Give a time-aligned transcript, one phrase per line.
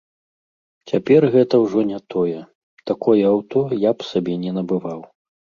[0.91, 2.39] Цяпер гэта ўжо не тое,
[2.93, 4.99] такое аўто я б сабе не набываў.